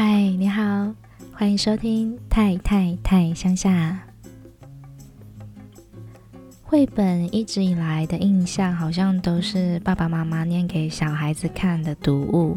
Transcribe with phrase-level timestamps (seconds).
[0.00, 0.94] 嗨，你好，
[1.32, 3.98] 欢迎收听《太太太乡下》。
[6.62, 12.56] 绘本一直以来的印象好像都是爸爸妈妈念给小孩子看的读物，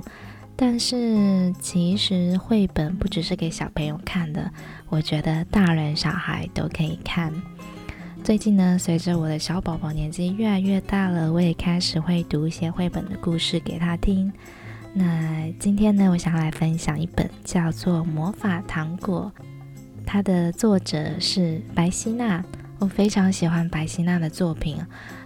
[0.55, 4.51] 但是其实绘本不只是给小朋友看的，
[4.87, 7.33] 我觉得大人小孩都可以看。
[8.23, 14.31] 最近呢，随着我的小宝宝年纪越来越大了，我也开始会读一些绘本的故事给他听。
[14.93, 19.31] 那今天呢，我想来分享一本叫做《魔法糖果》，
[20.05, 22.43] 它的作者是白希娜。
[22.77, 24.77] 我非常喜欢白希娜的作品，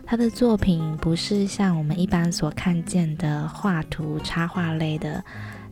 [0.05, 5.23] 她的作品不是像我们一般所看见的画图插画类的。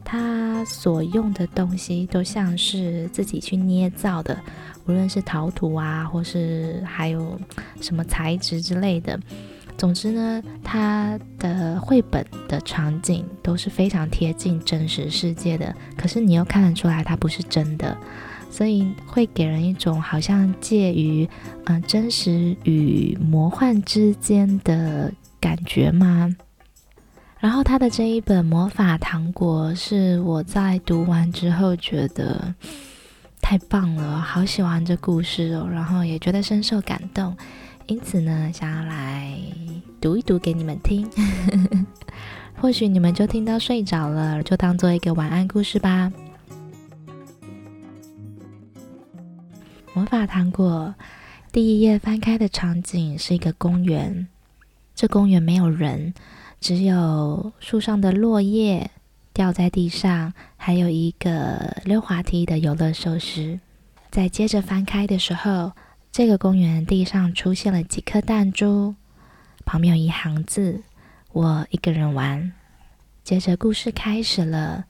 [0.04, 4.36] 她所用的东西都像是自己去捏造的，
[4.86, 7.40] 无论是陶土啊，或是还有
[7.80, 9.20] 什么材质之类的。
[9.78, 17.98] 总之呢，他的绘本的场景都是非常贴近真实世界的，可是你又看得出来它不是真的，
[18.50, 21.28] 所以会给人一种好像介于
[21.66, 26.34] 嗯、真实与魔幻之间的感觉吗？
[27.40, 32.54] 然后他的这一本《魔法糖果》是我在读完之后觉得
[33.42, 37.36] 太棒了，好喜欢这故事哦，然后也觉得深受感动，
[37.88, 39.38] 因此呢，想要来
[40.00, 41.10] 读一读给你们听。
[42.56, 46.12] 或许你们就听到睡着了，就当做一个晚安故事吧。
[49.94, 50.96] 魔法糖果
[51.52, 54.28] 第一页翻开的场景是一个公园，
[54.96, 56.14] 这公园没有人。
[56.62, 58.90] 只有树上的落叶
[59.34, 63.60] 掉在地上，还有一个溜滑梯的游乐设施。
[64.10, 65.74] 在接着翻开的时候，
[66.14, 68.94] 这个公园地上出现了几颗弹珠，
[69.66, 70.84] 旁边有一行字
[71.34, 72.54] ：“我一个人玩。”
[73.26, 74.86] 接着故事开始了。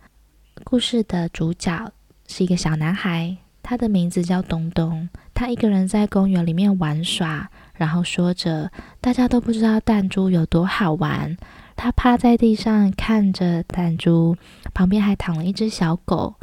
[0.65, 1.93] 故事的主角
[2.27, 5.07] 是一个小男孩，他的名字叫东东。
[5.33, 8.69] 他一个人在公园里面玩耍，然后说着
[8.99, 11.37] ：“大家都不知道弹珠有多好玩。”
[11.77, 14.35] 他趴在地上看着弹珠，
[14.73, 16.35] 旁边还躺了一只小狗。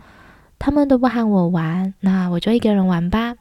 [0.59, 3.35] 他们都不喊我玩，那我就一个人玩吧。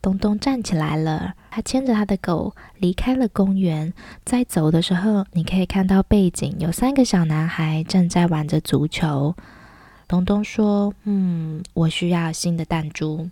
[0.00, 3.92] 东东站起来了，他牵着他的狗离开了公园。
[4.24, 9.34] 在走的时候，你可以看到背景有三个小男孩正在玩着足球。
[10.06, 13.28] 东东说：“嗯，我需要新的弹珠。”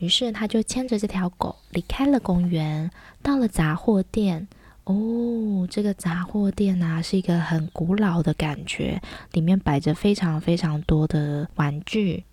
[0.00, 2.90] 于是他就牵着这条狗离开了公园，
[3.22, 4.48] 到了杂货店。
[4.84, 12.24] 哦，这个杂货店啊，是一个很古老的感觉，里面摆着非常非常多的玩具。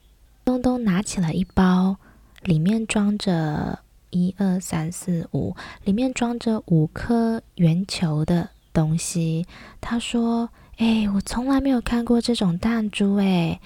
[0.44, 1.98] 东东拿起了一包，
[2.44, 3.80] 里面装着
[4.10, 9.46] 一二三四五，里面装着五颗圆球的东西。
[9.82, 13.60] 他说：“哎，我从来没有看过这种弹珠哎。”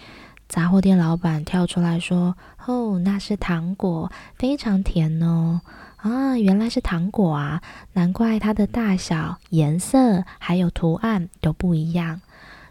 [0.49, 2.35] 杂货店老板跳出来说
[2.65, 5.61] ：“哦，那是糖果，非常甜哦。”
[5.97, 7.61] 啊，原来是糖果啊！
[7.93, 12.19] 难怪它的大小、颜色还有图案都不一样。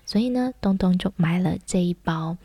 [0.04, 2.36] 所以呢，东东就买了这一包，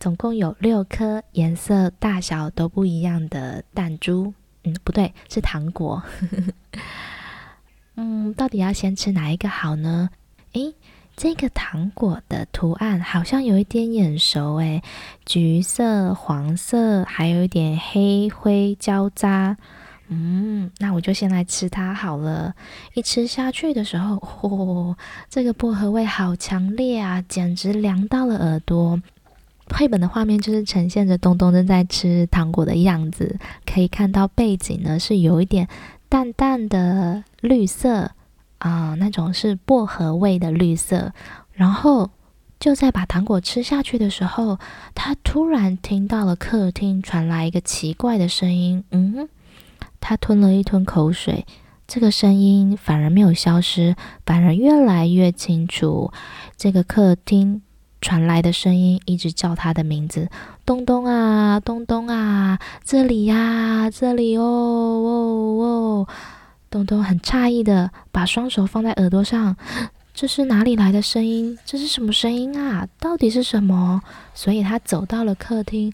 [0.00, 4.32] 总共有六颗颜色、大小都不一样的弹珠。
[4.64, 6.02] 嗯，不对，是糖果。
[7.96, 10.08] 嗯，到底要先吃哪一个好呢？
[10.54, 10.74] 诶，
[11.16, 14.82] 这个糖果的图案好像有一点眼熟诶，
[15.26, 19.58] 橘色、黄色，还有一点黑灰交杂。
[20.08, 22.54] 嗯，那我就先来吃它好了。
[22.94, 24.96] 一吃下去的时候，嚯、
[25.28, 29.00] 这个薄荷味好强烈啊，简直凉到了耳朵。
[29.74, 35.68] 绘本的画面就是呈现着东东正在吃糖果的样子，可以看到背景呢是有一点
[36.08, 38.10] 淡淡的绿色
[38.58, 41.12] 啊、那种是薄荷味的绿色。
[41.52, 42.10] 然后
[42.58, 44.58] 就在把糖果吃下去的时候，
[44.94, 49.28] 他突然听到了客厅传来一个奇怪的声音，嗯。
[50.02, 51.44] 他吞了一吞口水，
[51.86, 53.94] 这个声音反而没有消失，
[54.24, 56.10] 反而越来越清楚。
[56.56, 57.60] 这个客厅
[58.00, 60.28] 传来的声音一直叫他的名字
[60.64, 66.08] ：“东东啊，东东啊，这里呀，这里哦哦哦！”
[66.70, 69.56] 东东很诧异的把双手放在耳朵上
[70.14, 71.58] ：“这是哪里来的声音？
[71.64, 72.88] 这是什么声音啊？
[72.98, 74.02] 到底是什么？”
[74.34, 75.92] 所以他走到了客厅，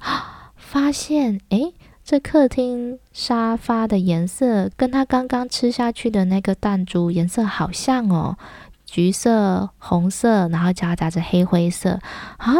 [0.56, 1.74] 发现，诶。
[2.08, 8.38] 这客厅沙发的颜色跟他刚刚吃下去的那个弹珠颜色好像哦，
[8.86, 12.00] 橘色、红色，然后夹杂着黑灰色
[12.38, 12.54] 啊！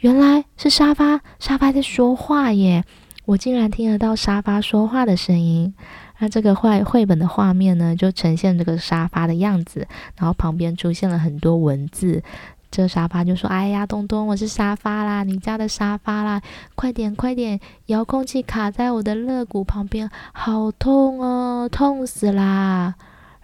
[0.00, 2.84] 原来是沙发，沙发在说话耶！
[3.26, 5.72] 我竟然听得到沙发说话的声音。
[6.18, 9.86] 那这个绘绘本的画面呢，就呈现这个沙发的样子，
[10.16, 12.22] 然后旁边出现了很多文字。
[12.70, 16.40] 这沙发就说：“哎呀，东东，我是沙发啦，你家的沙发啦，
[16.74, 22.94] 快点快点，遥控器卡在我的肋骨旁边，好痛哦，痛死啦！”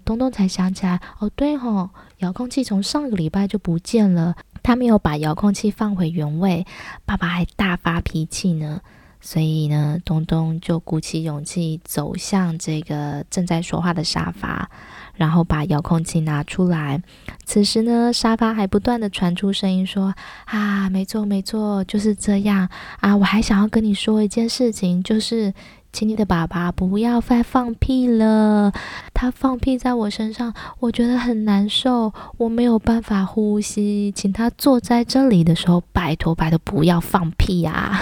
[0.06, 6.64] 东东才想起来，哦对吼，遥控器从上个礼拜就不见了，他没有把遥控器放回原位，
[7.04, 8.80] 爸爸还大发脾气呢。
[9.20, 14.70] 所以呢，东东就鼓起勇气走向这个正在说话的沙发，
[15.14, 17.02] 然后把遥控器拿出来。
[17.44, 20.14] 此时呢，沙发还不断地传出声音说
[20.46, 22.68] ：“啊，没错没错，就是这样
[23.00, 23.16] 啊！
[23.16, 25.52] 我还想要跟你说一件事情，就是
[25.96, 28.70] 请你的爸爸不要再放屁了。
[29.14, 34.12] 他放屁在我身上，我觉得很难受，我没有办法呼吸。
[34.14, 37.98] 请他坐在这里的时候，拜托拜托不要放屁啊！”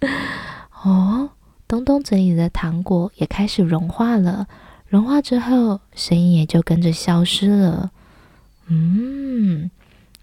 [0.82, 1.28] 哦，
[1.68, 4.46] 东东嘴里的糖果也开始融化了，
[4.88, 7.90] 融化之后，声音也就跟着消失了。
[8.68, 9.70] 嗯，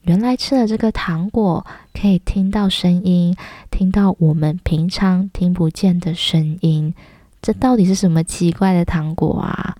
[0.03, 3.36] 原来吃了这个糖果可以听到声音，
[3.69, 6.94] 听到我们平常听不见的声音。
[7.42, 9.75] 这到底是什么奇怪的糖果啊？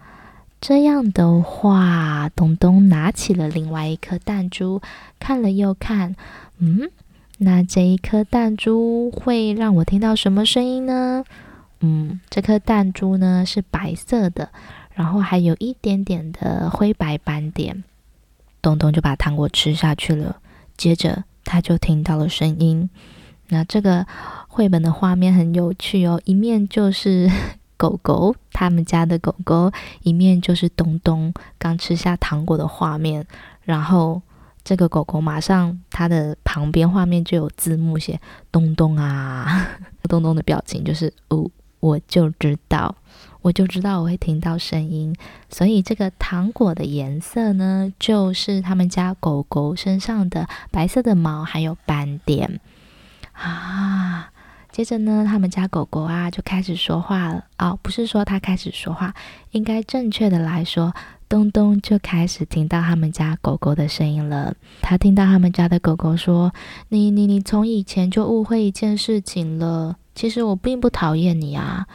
[0.60, 4.82] 这样的话，东东拿起了另外一颗弹珠，
[5.20, 6.16] 看了又看，
[6.60, 6.90] 嗯。
[7.44, 11.24] 那这一颗弹珠会让我听到什么声音呢？
[11.80, 14.50] 嗯，这颗弹珠呢是白色的，
[14.94, 17.84] 然后还有一点点的灰白斑点。
[18.62, 20.38] 东东就把糖果吃下去了，
[20.78, 22.90] 接着他就听到了声音。
[23.50, 24.06] 那这个
[24.48, 27.30] 绘本的画面很有趣哦，一面就是
[27.78, 29.72] 狗狗，他们家的狗狗，
[30.04, 33.25] 一面就是东东刚吃下糖果的画面，
[33.63, 34.22] 然后。
[34.63, 38.22] 这个狗狗马上，它的旁边画面就有字幕写
[38.52, 39.68] “东东啊”，
[40.08, 41.50] 东东的表情就是“哦，
[41.80, 42.96] 我就知道，
[43.42, 45.16] 我就知道我会听到声音”。
[45.50, 52.60] 所以这个糖果的颜色呢，就是他们家狗狗身上的白色的毛还有斑点
[53.34, 54.30] 啊。
[54.72, 57.44] 接着呢，他们家狗狗啊就开始说话了。
[57.58, 59.14] 哦，不是说它开始说话，
[59.52, 60.94] 应该正确的来说。
[61.28, 64.54] 东东就开始听到他们家狗狗的声音了。
[64.82, 66.54] 他听到他们家的狗狗说
[66.90, 69.96] ：“你你你从以前就误会一件事情了。
[70.14, 71.88] 其实我并不讨厌你啊。”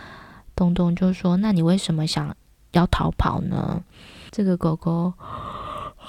[0.56, 2.34] 东东就说：“那你为什么想
[2.72, 3.82] 要逃跑呢？”
[4.32, 5.12] 这个狗狗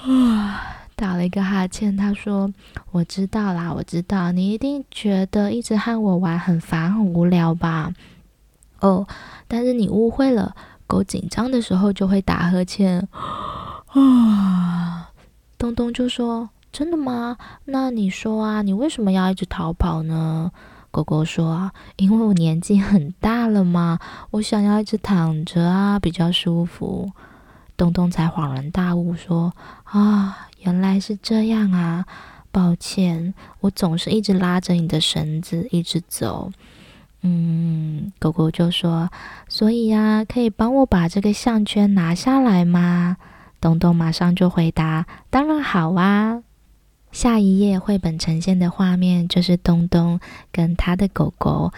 [0.02, 0.60] 啊
[0.96, 2.52] 打了一个哈欠，他说
[2.90, 7.92] ：“我知道啦，我知道你一定觉得一直和我玩很烦很无聊吧？
[8.80, 9.06] 哦，
[9.46, 10.56] 但是你误会了。”
[10.88, 13.06] 狗紧张的时候就会打呵欠，
[13.92, 15.10] 啊！
[15.58, 17.36] 东东就说：“真的吗？
[17.66, 20.50] 那你说啊，你为什么要一直逃跑呢？”
[20.90, 23.98] 狗狗说：“因为我年纪很大了嘛，
[24.32, 27.10] 我想要一直躺着啊，比较舒服。”
[27.76, 29.52] 东东才恍然大悟说
[29.84, 32.04] ：“啊，原来是这样啊！
[32.50, 36.50] 抱歉，我总是一直拉着你的绳子一直走。”
[37.22, 39.10] 嗯，狗狗就说
[39.48, 43.16] ：“所以呀，可以帮我把这个项圈拿下来吗？”
[43.60, 46.42] 东东马上就回答：“当然好啊。”
[47.10, 50.20] 下一页绘本呈现的画面就是东东
[50.52, 51.72] 跟他的狗狗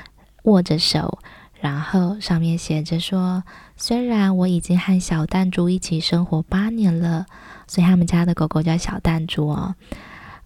[0.45, 1.19] 握着手，
[1.61, 3.45] 然后上面写着说
[3.77, 7.27] ：“虽然我已经和小弹珠一起生活八年了，
[7.67, 9.75] 所以他们家的狗狗叫小弹珠哦。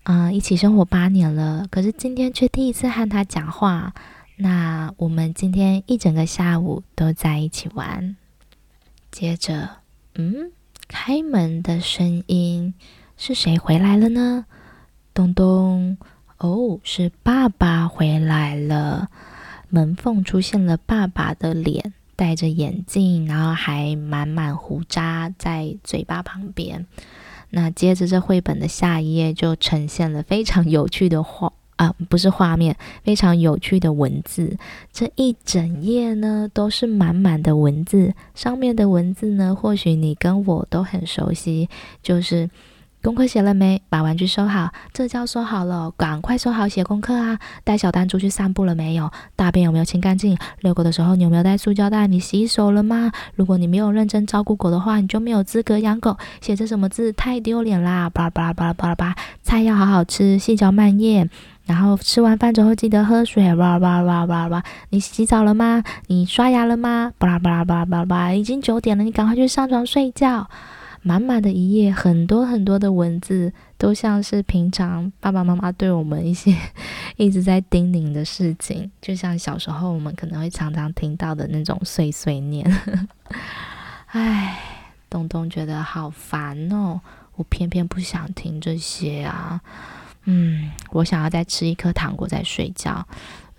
[0.04, 3.94] 嗯，一起生活八年了，可是今天却第一次和他讲话。”
[4.36, 8.16] 那我们今天一整个下午都在一起玩。
[9.12, 9.76] 接着，
[10.16, 10.50] 嗯，
[10.88, 12.74] 开门的声音
[13.16, 14.46] 是谁回来了呢？
[15.14, 15.96] 咚咚，
[16.38, 19.08] 哦，是爸爸回来了。
[19.68, 26.84] 门缝出现了爸爸的脸，戴着眼镜，然后还满满胡渣在嘴巴旁边。
[27.50, 31.52] 那接着，这绘本的下一页就呈现了非常有趣的画。
[31.76, 34.56] 啊，不是画面，非常有趣的文字。
[34.92, 38.14] 这一整页呢，都是满满的文字。
[38.32, 41.68] 上面的文字呢，或许你跟我都很熟悉，
[42.00, 42.48] 就是
[43.04, 43.82] 功课写了没？
[43.90, 44.70] 把玩具收好。
[44.94, 47.38] 这觉收好了，赶快收好写功课啊！
[47.62, 49.12] 带小弹珠去散步了没有？
[49.36, 50.38] 大便有没有清干净？
[50.60, 52.06] 遛狗的时候你有没有带塑胶袋？
[52.06, 53.12] 你洗手了吗？
[53.34, 56.16] 如果你没有认真照顾狗的话，你就没有资格养狗。
[56.40, 57.12] 写着什么字？
[57.12, 58.08] 太丢脸啦！
[58.08, 61.28] 巴拉巴拉巴拉巴拉巴，菜要好好吃，细嚼慢咽。
[61.66, 64.62] 然后吃完饭之后记得喝水，哇哇哇哇哇！
[64.88, 65.84] 你洗澡了吗？
[66.06, 67.12] 你刷牙了吗？
[67.18, 68.32] 巴拉巴拉巴拉巴拉巴拉！
[68.32, 70.48] 已经九点了，你赶快去上床睡觉。
[71.06, 76.56] 满满的一页，很多很多的文字，都像是平常爸爸妈妈对我们一些
[77.16, 82.66] 一直在叮咛的事情，就像小时候我们可能会常常听到的那种碎碎念。
[84.12, 84.58] 唉，
[85.10, 87.00] 东东觉得好烦哦。
[87.36, 89.60] 我偏偏不想听这些啊。
[90.24, 93.06] 嗯，我想要再吃一颗糖果再睡觉。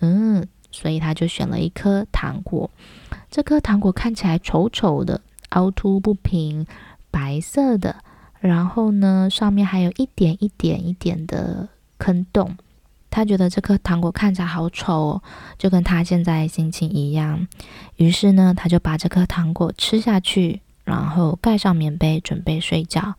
[0.00, 2.68] 嗯，所以他就选了一颗糖果。
[3.30, 6.66] 这颗糖果看起来丑丑的，凹凸不平，
[7.16, 7.96] 白色的，
[8.40, 12.54] 然后呢，上面还有一点一点一点的坑洞。
[13.08, 15.22] 他觉得这颗糖果看起来好丑哦，
[15.56, 17.46] 就跟他现在心情一样。
[17.96, 23.14] 于是呢，他就把这颗糖果吃下去，然后盖上棉被准备睡觉。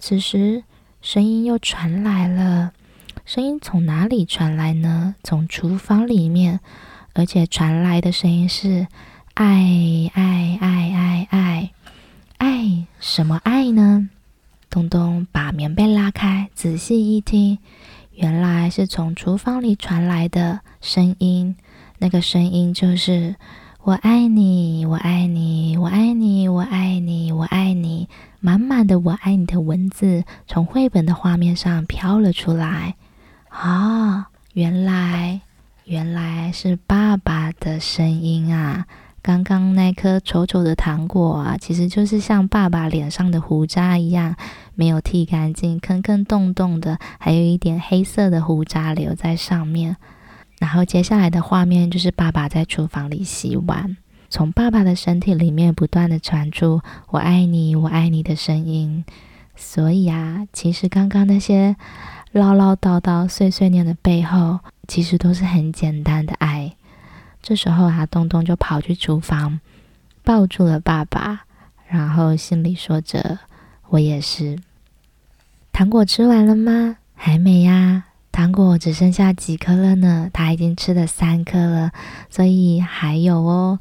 [0.00, 0.64] 此时，
[1.00, 2.72] 声音又传来了。
[3.24, 5.14] 声音从哪里传来呢？
[5.22, 6.58] 从厨房里面，
[7.14, 8.88] 而且传来的声音是
[9.34, 11.70] “爱爱爱爱爱
[12.42, 14.08] 爱”，什么爱呢？
[14.68, 17.56] 东东把棉被拉开，仔细一听。
[18.14, 21.54] 原来是从厨房里传来的声音，
[21.98, 23.36] 那个声音就是
[23.84, 28.08] “我爱你，我爱你，我爱你，我爱你，我爱你”，
[28.40, 32.96] 满满的“我爱你”的文字从绘本的画面上飘了出来。
[33.50, 35.40] 啊，原来
[35.84, 38.84] 原来是爸爸的声音啊！
[39.22, 44.34] 刚刚那颗丑丑的糖果啊，其实就是像爸爸脸上的胡渣一样，
[44.74, 49.96] 没有剃干净，坑坑洞洞的，还有一点黑色的胡渣留在上面。
[50.58, 53.96] 然后接下来的画面就是爸爸在厨房里洗碗，
[54.28, 59.04] 从爸爸的身体里面不断的传出“我爱你，我爱你”的声音。
[59.54, 61.76] 所以啊，其实刚刚那些
[62.32, 66.51] 唠唠叨叨、碎碎念的背后，其实都是很简单的爱。
[67.42, 69.58] 这时候啊，东东就跑去厨房，
[70.22, 71.40] 抱住了爸爸，
[71.88, 73.40] 然后心里说着
[73.90, 74.56] ：“我也是。”
[75.72, 76.98] 糖果吃完了吗？
[77.16, 80.30] 还没呀，糖果只剩下几颗了呢。
[80.32, 81.90] 他已经吃了三颗了，
[82.30, 83.80] 所以还有哦。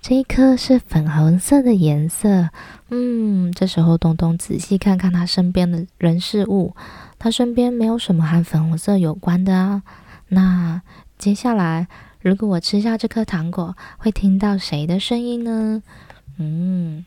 [0.00, 2.50] 这一颗是粉红色的颜色。
[2.90, 6.76] 嗯，这时候东东仔细看看他身边的人事物，
[7.18, 9.82] 他身边没有什么和粉红色有关的啊。
[10.28, 10.80] 那
[11.18, 11.88] 接下来。
[12.22, 15.82] 如果我吃下这颗糖果，会听到谁的声音呢？
[16.36, 17.04] 嗯，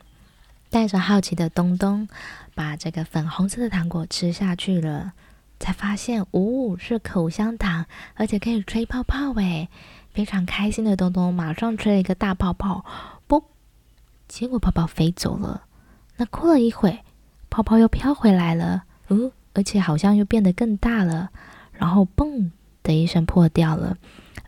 [0.72, 2.08] 带着好奇的东东
[2.56, 5.14] 把这个粉红色的糖果吃下去了，
[5.60, 9.70] 才发现，哦，是口香糖，而且可以吹泡泡诶！
[10.14, 12.84] 非常开心的东东马上吹了一个大泡泡，
[13.28, 13.44] 不，
[14.28, 15.66] 结果泡泡飞走了。
[16.18, 17.00] 那过了一会，
[17.52, 21.30] 泡泡又飘回来了，哦，而且好像又变得更大了，
[21.72, 22.50] 然后嘣
[22.82, 23.98] 的一声破掉了。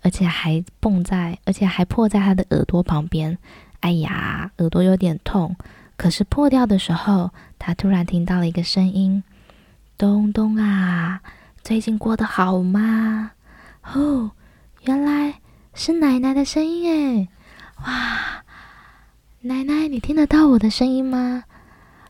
[0.06, 3.36] 而且还蹦在，而且还破在他的耳朵旁边。
[3.80, 5.56] 哎呀，耳朵有点痛。
[5.98, 9.24] 可是破掉的时候，他突然听到了一个声音
[9.98, 11.22] ：“东东啊，
[11.64, 13.32] 最近过得好吗？”
[13.94, 14.30] 哦，
[14.84, 15.42] 原来
[15.74, 17.28] 是奶奶的声音诶！
[17.84, 18.44] 哇，
[19.42, 21.46] 奶奶，你听得到我的声音吗？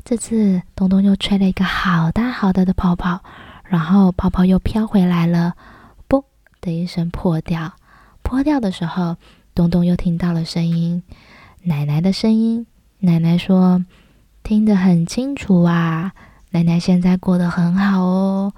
[0.03, 3.23] 这次东东又吹了一个好大好大的泡泡，
[3.63, 5.55] 然后泡泡又飘回来了，
[6.09, 6.25] 啵
[6.59, 7.71] 的一声破掉。
[8.25, 9.17] 破掉的时候，
[9.53, 11.03] 东东又听到了声音，
[11.61, 12.65] 奶奶的声音。
[13.01, 13.85] 奶奶说
[14.41, 16.11] ：“听得很清楚啊，
[16.49, 18.51] 奶奶现在过得很好哦。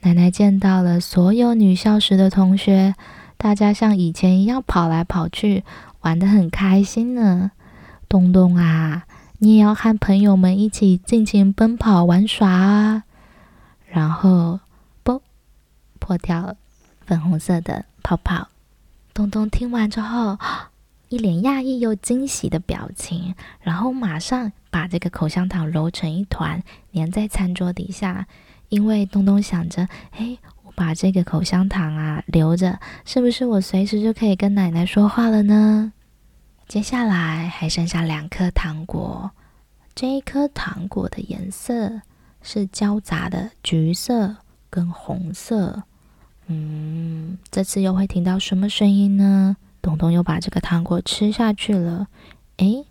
[0.00, 2.96] 奶奶见到了所有女校时的同学，
[3.36, 5.62] 大家像以前一样跑来跑去，
[6.00, 7.52] 玩得很开心呢。
[8.08, 9.04] 东东啊，
[9.38, 13.04] 你也要和朋友们一起尽情奔跑玩耍啊。”
[13.86, 14.58] 然后，
[15.04, 15.22] 啵，
[16.00, 16.56] 破掉了
[17.06, 18.48] 粉红色的泡泡。
[19.14, 20.38] 东东听完之后，
[21.08, 28.26] 一脸讶异又惊喜的表情，然后马上把这个口香糖揉成一团，粘在餐桌底下。
[28.70, 35.92] 因为东东想着，哎，我把这个口香糖啊留着，是不是我随时就可以跟奶奶说话了呢？
[36.66, 39.30] 接下来还剩下两颗糖果，
[39.94, 42.00] 这一颗糖果的颜色
[42.40, 44.36] 是交杂的橘色
[44.70, 45.82] 跟红色。
[46.46, 49.56] 嗯，这次又会听到什么声音呢？
[49.80, 52.08] 东东又把这个糖果吃下去了。
[52.58, 52.84] 诶，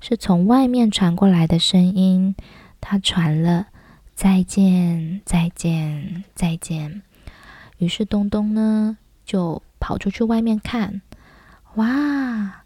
[0.00, 2.34] 是从外面传过来的声音，
[2.80, 3.68] 它传了
[4.14, 7.02] “再见，再见，再见”。
[7.78, 11.00] 于是东东呢就跑出去外面看。
[11.74, 12.64] 哇，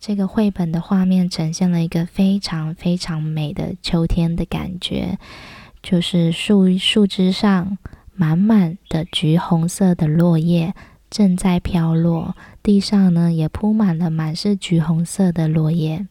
[0.00, 5.18] 这个绘本的画面呈现了一个非常非常美的秋天的感觉，
[5.82, 7.78] 就是树树枝上。
[8.14, 10.74] 满满的橘红色的落叶
[11.10, 16.06] 正在飘落，地上呢也铺满了满是橘红色的落叶。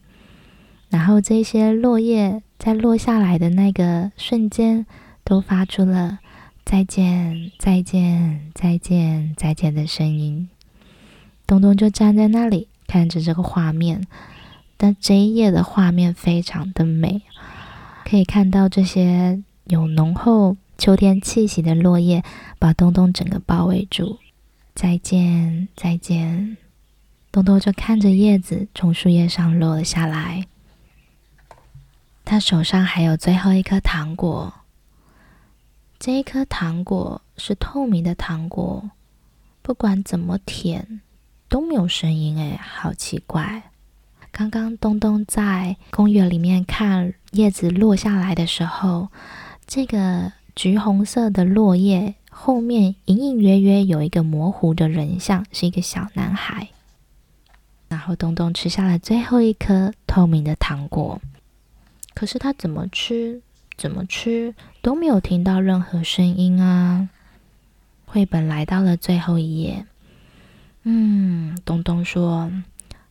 [0.90, 4.84] 然后这些落叶在落下来的那个瞬间，
[5.24, 6.18] 都发出了
[6.64, 10.48] 再见、再见、再见、再见的声音。
[11.46, 14.06] 东东就站在那里看着这个画面，
[14.76, 17.22] 但这一页的画面非常的美，
[18.04, 19.42] 可以看到这些。
[19.66, 22.22] 有浓厚秋天气息的落叶
[22.58, 24.18] 把东东整个包围住。
[24.74, 26.56] 再见，再见。
[27.30, 30.46] 东东就看着叶子从树叶上落了下来。
[32.24, 34.52] 他手上还有最后一颗糖果，
[35.98, 38.90] 这一颗糖果是透明的糖果，
[39.60, 41.00] 不管怎么舔
[41.48, 43.70] 都没有声音，哎，好奇怪。
[44.30, 49.08] 刚刚东东在公园里面看叶子落下来的时候，
[49.66, 56.68] 这个橘红色的落叶后面隐隐约约有一个模糊的人像，是一个小男孩。
[57.88, 61.20] 然后东东吃下了最后一颗透明的糖果，
[62.14, 63.42] 可是他怎么吃
[63.76, 67.08] 怎么吃都没有听到任何声音啊！
[68.06, 69.86] 绘本来到了最后一页，
[70.84, 72.50] 嗯，东东说：“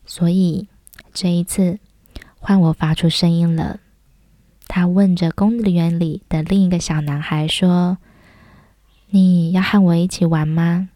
[0.05, 0.67] 所以
[1.13, 1.79] 这一次
[2.39, 3.79] 换我发出声音了。”
[4.73, 7.97] 他问着公园里的另一个小男孩说
[9.11, 10.87] ：“你要和我一起玩吗？”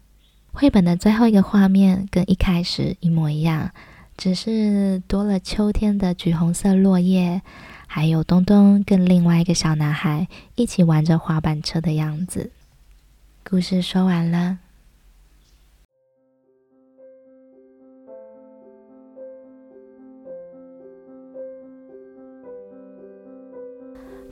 [0.50, 3.70] 绘本的最后一个画面跟一开始一模一样，
[4.16, 7.42] 只是多了秋天的橘红色落叶，
[7.86, 12.50] 还有东东跟另外一个小男孩一起玩着滑板车的样子。
[13.44, 14.56] 故事说完了。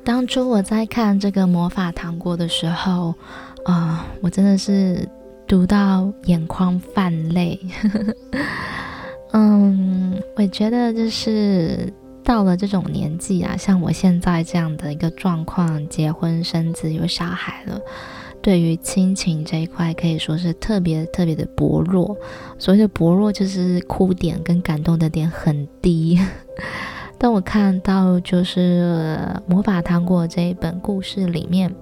[0.04, 3.14] 当初我在看这个魔法糖果的时候，
[3.64, 5.08] 啊、我真的是。
[5.46, 7.61] 读到眼眶泛泪，
[9.34, 11.92] 嗯，我觉得就是
[12.25, 17.78] 到了这种年纪啊，像我现在这样的一个状况，结婚生子有小孩了，
[18.40, 22.16] 对于亲情这一块可以说是特别特别的薄弱。
[22.58, 26.18] 所谓的薄弱，就是哭点跟感动的点很低。
[27.25, 29.19] 当我看到就是
[29.50, 31.75] 《魔法糖果》这一本故事里面。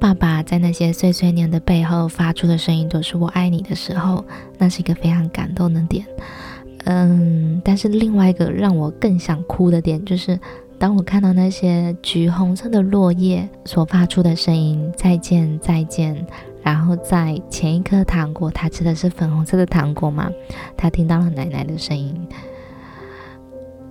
[0.00, 4.24] 爸爸在那些碎碎念的背后发出的声音都是“我爱你”的时候，
[4.58, 6.04] 那是一个非常感动的点。
[6.86, 10.36] 嗯，但是另外一个让我更想哭的点，就是
[10.80, 16.26] 当我看到那些橘红色的落叶所发出的声音“再见，再见”，
[16.60, 20.28] 然后在前一颗糖果，他吃的是粉红色的糖果嘛，
[20.76, 22.12] 他听到了奶奶的声音。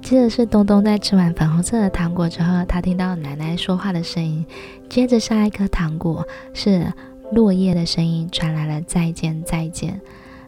[0.01, 4.45] 记得是东东在吃完粉红色的糖果之后，他听到奶奶说话的声音。
[4.89, 6.91] 接着下一颗糖果是
[7.31, 10.01] 落叶的声音传来了，再见再见。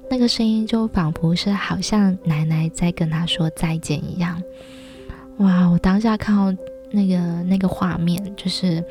[0.09, 4.41] 那个声音就仿佛是好像奶奶在跟他说再见一样。
[5.37, 5.67] 哇！
[5.67, 6.61] 我当下看到
[6.91, 8.83] 那个那个画面，就是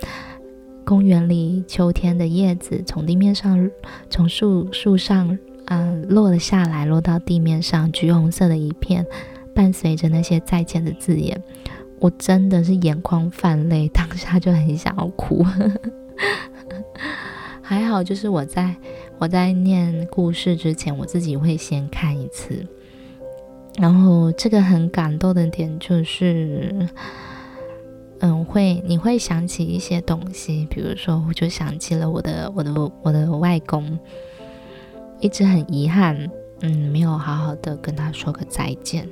[0.84, 3.70] 公园里秋天的叶子从地面上
[4.08, 9.04] 从树树上嗯落了下来，落到地面上，橘红色的一片。
[9.54, 11.40] 伴随着那些再见的字眼，
[12.00, 15.44] 我真的是眼眶泛泪，当下就很想要哭。
[17.62, 18.74] 还好，就是我在
[19.18, 22.66] 我在念故事之前，我自己会先看一次。
[23.78, 26.86] 然后，这个很感动的点就是，
[28.18, 33.98] 嗯，会你会想起一些东西，比如说，我就想起了我的我的我的外公，
[35.20, 39.08] 一直很遗憾，嗯，没有好好的跟他说个再见。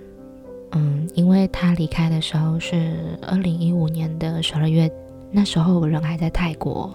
[0.72, 4.90] 嗯，因为他离开的时候是二零一五年的十二月，
[5.30, 6.92] 那时候我人还在泰国。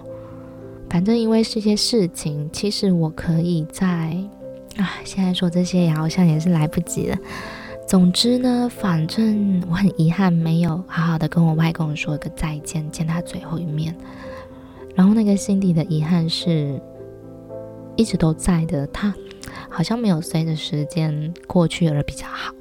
[0.89, 4.15] 反正因为这些事情，其实我可以在
[4.77, 7.17] 啊，现在说这些也好像也是来不及了。
[7.87, 13.95] 总之呢，反正我很遗憾没有好好的跟我外公说个再见，见他最后一面。
[14.95, 16.81] 然后那个心底的遗憾是
[17.97, 19.13] 一直都在的，他
[19.69, 22.53] 好像没有随着时间过去而比较好。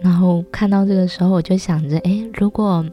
[0.00, 2.84] 然后看到这个时候，我就想着，哎，如果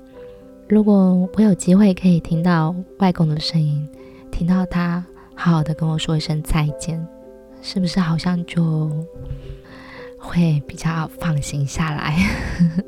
[0.68, 3.88] 如果我有机会可以听到外公的声音，
[4.30, 7.08] 听到他好好的跟我说一声再见，
[7.62, 8.92] 是不是好像就
[10.18, 12.18] 会比较放心下来？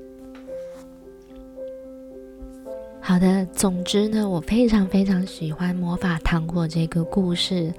[2.99, 7.73] 好的，总之呢，我非常非常喜欢《魔法糖果》这个故事，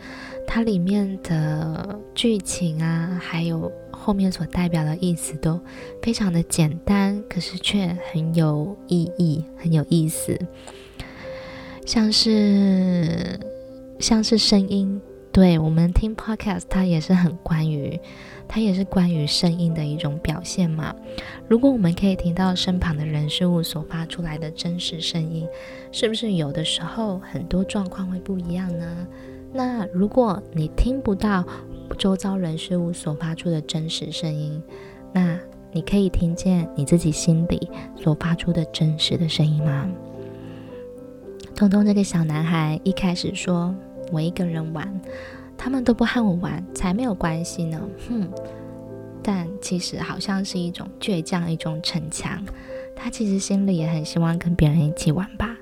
[0.46, 3.70] 它里面的剧情啊，还有。
[4.10, 5.60] 后面所代表的意思都
[6.02, 10.36] 非常的简单，可是却很有意义，很有意思。
[11.86, 13.38] 像是
[14.00, 18.00] 像是声音，对，我们听 podcast，它也是很关于，
[18.48, 20.92] 它也是关于声音的一种表现嘛。
[21.46, 25.46] 如果我们可以听到身旁的人事物所发出来的真实声音，
[25.92, 29.06] 是不是有的时候很多状况会不一样呢？
[29.52, 31.44] 那如果你听不到，
[31.98, 34.62] 周遭人事物所发出的真实声音，
[35.12, 35.38] 那
[35.72, 39.88] 你可以听见你自己心底所发出的真实的声音吗？
[41.54, 43.74] 东东这个小男孩一开始说
[44.10, 45.00] ：“我一个人玩，
[45.58, 48.28] 他们都不和我玩，才没有关系呢。”哼，
[49.22, 52.42] 但其实好像是一种倔强，一种逞强。
[52.96, 55.56] 他其实心里也很希望跟别人一起玩吧。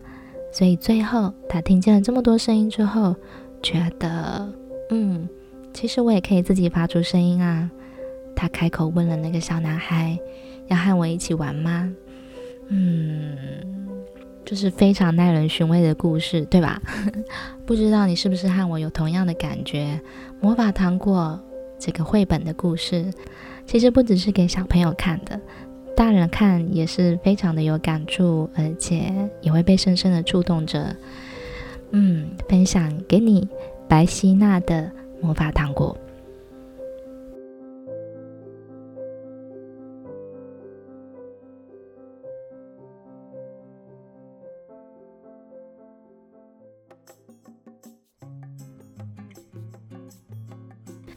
[0.53, 3.17] 所以最后他听见了这么多声音之后，
[3.63, 4.53] 觉得，
[4.91, 5.29] 嗯，
[5.73, 7.71] 其实我也可以自己发出声音啊。
[8.35, 10.17] 他开口问了那个小男孩
[10.69, 11.93] ：“要和我一起玩吗？”
[12.71, 13.37] 嗯，
[14.45, 16.81] 就是非常耐人寻味的故事，对吧？
[17.67, 20.01] 不知道你是不是和我有同样的感觉？
[20.41, 21.39] 魔法糖果
[21.79, 23.13] 这个绘本的故事，
[23.67, 25.41] 其实不只是给小朋友看的，
[25.97, 30.95] 大人看也是非常的有感触，而且也会被深深的触动着。
[31.91, 33.49] 嗯，分享给你
[33.89, 35.97] 白希娜的魔法糖果。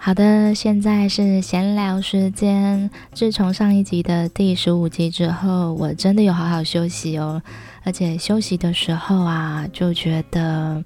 [0.04, 2.90] 好的，现在是闲聊时间。
[3.14, 7.40] 自从上一集的第十五集之后，我真的有好好休息哦。
[7.84, 10.84] 而且休息的时候啊，就觉得，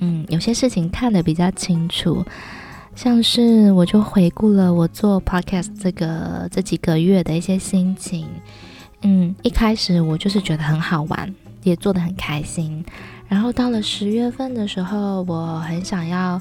[0.00, 2.22] 嗯，有些事情看得比较清楚。
[2.94, 8.28] 像是我就回顾了我做 podcast 这个这几个月的一些心情。
[9.00, 12.84] 嗯，一开始我就是觉得很好玩，也做得很开心。
[13.26, 16.38] 然后到了十月份的时候，我很想要。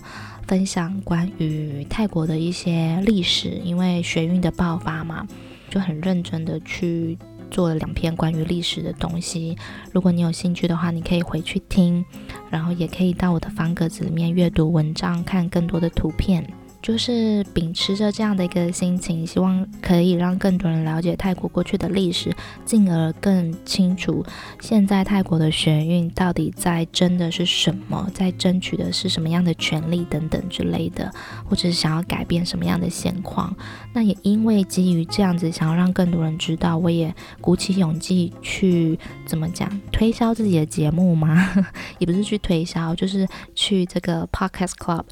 [0.49, 5.27] 分享关于泰国的一些历史，因为学运的爆发嘛，
[5.69, 7.15] 就很认真的去
[7.51, 9.55] 做了两篇关于历史的东西。
[9.91, 12.03] 如果你有兴趣的话，你可以回去听，
[12.49, 16.43] 然后也可以到我的方格子里面阅读文章，看更多的图片。
[16.81, 22.33] 就是秉持着这样的一个心情，希望可以让更多人了解泰国过去的历史，
[22.65, 24.25] 进而更清楚
[24.61, 31.11] 现在泰国的学运到底在争的是什么，在争取的是什么样的权利等等之类的，
[31.45, 33.55] 或者是想要改变什么样的现况。
[33.93, 41.49] 那也因为基于这样子，想要让更多人知道，我也鼓起勇气去怎么讲推销自己的节目吗？
[41.99, 45.03] 也不是去推销，就是去这个 Podcast Club。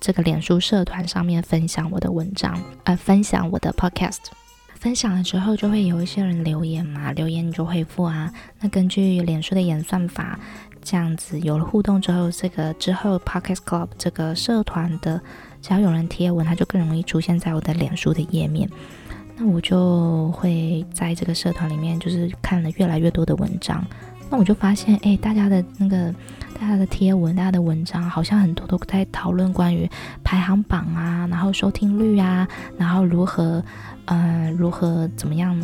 [0.00, 4.18] 这个脸书社团上面分享我的文章，呃，分享我的 podcast，
[4.74, 8.32] 分享了之后就会有一些人留言嘛，留言你就回复啊。
[8.60, 10.38] 那根据脸书的演算法，
[10.82, 15.20] 这样子有了互动之后，这个之后 podcast club 这个社团的，
[15.60, 18.68] 只要有人贴文，它就更容易出现在我的脸书的页面。
[19.38, 23.84] 那我就会在这个社团里面，就是看了越来越多的文章。
[24.30, 26.14] 那我就发现，哎，大家的那个，
[26.58, 29.88] 大家的贴文，大家的文章，好像很多都在讨论关于
[30.24, 33.62] 排行榜啊，然后收听率啊，然后如何，
[34.06, 35.54] 呃，如何怎么样，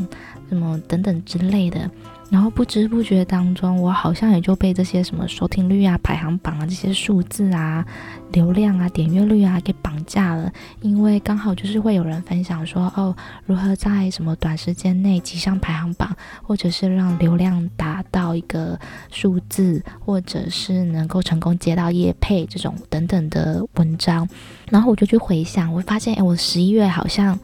[0.51, 1.91] 什么等等之类的。
[2.31, 7.85] 然后不知不觉当中，我好像也就被这些什么收听率啊、排行榜啊这些数字啊、
[8.33, 10.51] 流量啊、点阅率啊给绑架了。
[10.81, 24.29] 因为刚好就是会有人分享说，哦，如何在什么短时间内挤上排行榜，或者是让流量达到一个数字，或者是能够成功接到业配这种等等的文章。
[24.71, 27.39] 然后我就去回想，我发现，哎，我十一月好像。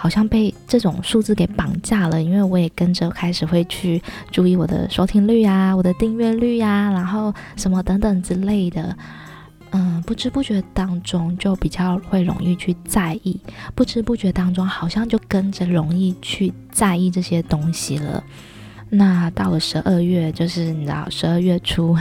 [0.00, 8.96] 好像被这种数字给绑架了，因为我也跟着开始会去注意我的收听率啊，我的订阅率啊，然后什么等等之类的，
[9.72, 13.40] 嗯，不知不觉当中就比较会容易去在意，
[13.74, 18.22] 不知不觉当中好像就跟着容易去在意这些东西了。
[18.90, 21.96] 那到了十二月，就是你知道十二月初，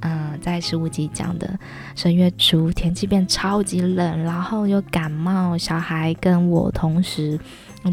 [0.00, 1.58] 嗯， 在十五集讲的
[1.94, 7.38] 十二月初，天气变超级冷，然后又感冒，小孩跟我同时，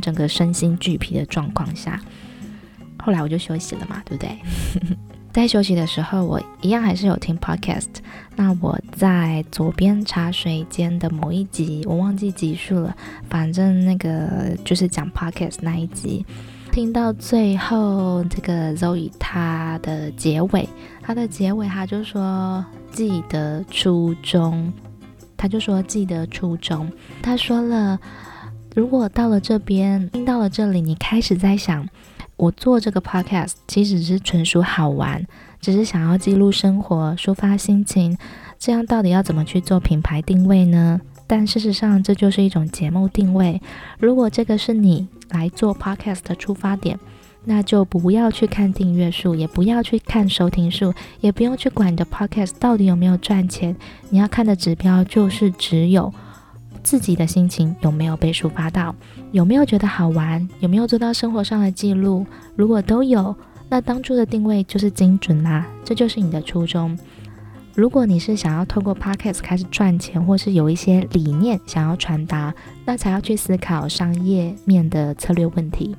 [0.01, 2.01] 整个身心俱疲的状况下，
[2.97, 4.37] 后来我就休息了嘛，对不对？
[5.31, 7.85] 在休息的时候，我一样还是有听 podcast。
[8.35, 12.97] 那我在左边茶水间的某一集，我忘记集数了，
[13.29, 16.25] 反正那个就是讲 podcast 那一集。
[16.71, 20.67] 听到最后，这个 Zoe 他的结尾，
[21.01, 24.71] 他的结尾，他就说记得初衷，
[25.35, 26.89] 他就说记得初衷。
[27.21, 27.99] 他说了，
[28.75, 31.87] 如果到了这边，听到了这里，你开始在想，
[32.37, 35.25] 我做这个 podcast 其实是纯属好玩，
[35.59, 38.17] 只是想要记录生活、抒发心情，
[38.57, 41.01] 这样到底要怎么去做品牌定位呢？
[41.27, 43.61] 但事实上，这就是一种节目定位。
[43.99, 46.99] 如果这个是你来做 podcast 的出发点，
[47.45, 53.75] 那就不要去看订阅数，也不要去看收听数，也不用去管你的 podcast 到底有没有赚钱。
[54.09, 56.13] 你要看的指标就是只有
[56.83, 58.95] 自己的心情有没有被抒发到，
[59.31, 62.25] 有没有觉得好玩，有没有做到生活上的记录。
[62.55, 63.35] 如果都有，
[63.69, 66.97] 那当初的定位就是精准啦，这就是你的初衷。
[67.75, 72.53] 如果你是想要透过 Podcast 开始赚钱，或是有一些理念想要传达，
[72.85, 75.95] 那才要去思考商业面的策略问题。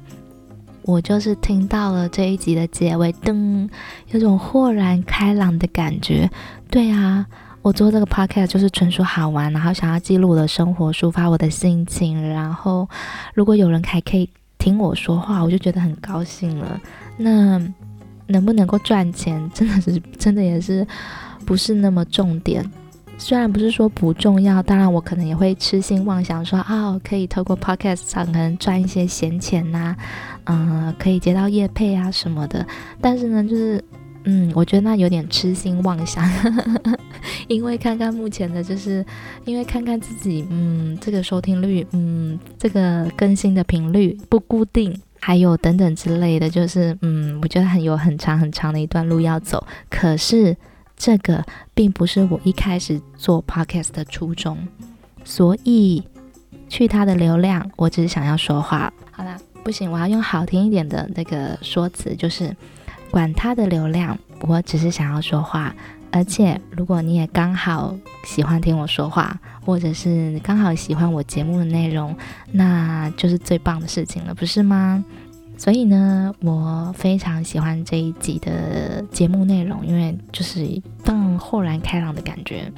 [0.82, 3.68] 我就是听到了这一集的结尾，噔，
[4.10, 6.28] 有种豁然开朗的感觉。
[6.70, 7.26] 对啊，
[7.62, 12.20] 我做这个 Podcast 就是纯属好玩，然后想要记录我的生活，抒发我的心情。
[12.28, 12.88] 然后，
[13.34, 14.28] 如果有人还可以
[14.58, 16.80] 听我说话，我就觉得很高兴了。
[17.16, 17.58] 那
[18.26, 20.86] 能不能够赚钱，真的是，真的也是。
[21.44, 22.64] 不是那么重点，
[23.18, 29.94] 虽然不是说不重要，当然我可能也会痴心妄想说啊、哦，可以透过 podcast 上可能赚一些闲钱呐、
[30.44, 32.66] 嗯、可以接到业配啊什么的。
[33.00, 33.82] 但是呢，就是
[34.24, 36.24] 嗯，我觉得那有点痴心妄想，
[37.48, 39.04] 因为看看目前的，就是
[39.44, 49.66] 因为看看自己，嗯，这个收听率，嗯，这个更新的频率不固定，还有等等之类的，就是嗯，我觉得很有很长很长的一段路要走。
[49.90, 50.56] 可是。
[51.00, 54.68] 这个并不是我一开始做 podcast 的初衷，
[55.24, 56.04] 所以
[56.68, 58.92] 去他的流量，我只是想要说话。
[59.10, 62.54] 好啦，不行，我要用好听一点的那个说辞，就是
[63.10, 65.74] 管他的流量，我只是想要说话。
[66.12, 72.14] 而且，如果你也刚好喜欢听我说话，或者是刚好喜欢我节目的内容，
[72.52, 75.02] 那就是最棒的事情了，不是吗？
[75.60, 80.66] 所以呢，我非常喜欢这一集的节目内容，因为就是
[81.04, 82.72] 当豁然开朗的感觉。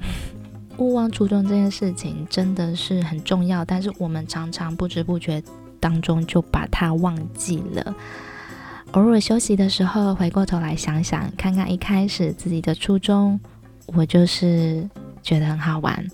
[0.78, 5.40] 勿忘初衷这件事情真的是很重要，但是我们常常不知不觉
[5.78, 7.94] 当中就把它忘记了。
[8.90, 13.38] 偶尔休息的时候，回过头来想想，看看一开始自己的初衷，
[13.86, 14.84] 我就是
[15.22, 16.04] 觉得很好玩，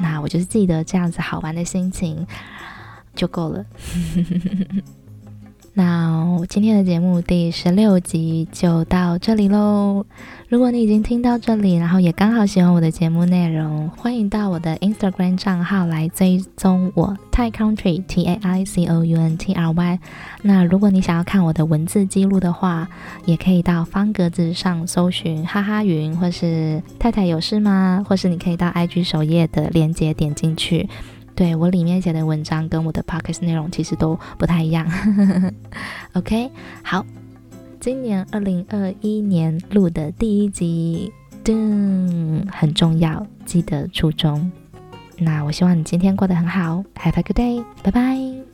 [0.00, 2.26] 那我就是记得这样子好玩的心情
[3.14, 3.64] 就够了。
[5.78, 10.06] 那今天的节目第十六集就到这里喽。
[10.48, 19.98] 如果你已经听到这里，然后也刚好喜欢我的节目内容，欢迎到我的 Instagram 账号来追踪我 Tai Country T A I C O U N T R Y。
[20.40, 22.88] 那如果你想要看我的文字记录的话，
[23.26, 28.02] 也可以到方格子上搜寻哈哈云，或是太太有事吗？
[28.08, 30.88] 或是你可以到 IG 首页的链接点进去。
[31.36, 34.90] 对，我里面写的文章跟我的 p o c k e t 内容其实都不太一样。
[36.14, 36.50] OK，
[36.82, 37.04] 好，
[37.78, 41.12] 今年二零二一年录的第一集，
[41.44, 44.50] 噔，很重要，记得初衷。
[45.18, 48.45] 那我希望你今天过得很好，Have a good day，拜拜。